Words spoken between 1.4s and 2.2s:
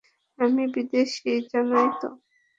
জানোই তো।